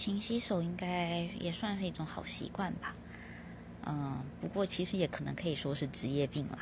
[0.00, 2.94] 勤洗手应该也算是一种好习惯吧。
[3.86, 6.58] 嗯，不过其实也可能可以说是职业病了。